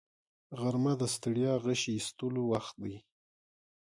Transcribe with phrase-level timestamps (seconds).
[0.59, 2.95] غرمه د ستړیا غشي ایستلو وخت دی